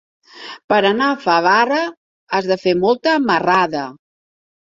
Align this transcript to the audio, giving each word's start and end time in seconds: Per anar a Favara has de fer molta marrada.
Per 0.71 0.77
anar 0.87 1.09
a 1.15 1.17
Favara 1.25 1.81
has 2.37 2.49
de 2.53 2.59
fer 2.63 2.75
molta 2.85 3.15
marrada. 3.29 3.85